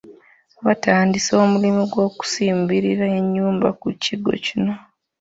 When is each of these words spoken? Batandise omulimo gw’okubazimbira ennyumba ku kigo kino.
Batandise 0.65 1.29
omulimo 1.43 1.81
gw’okubazimbira 1.91 3.05
ennyumba 3.19 3.67
ku 3.79 3.87
kigo 4.03 4.31
kino. 4.45 4.73